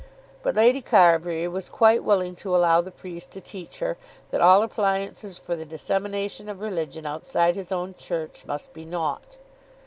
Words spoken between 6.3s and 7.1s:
of religion